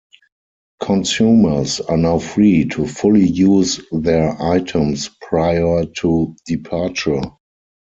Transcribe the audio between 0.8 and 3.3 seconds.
Consumers are now free to fully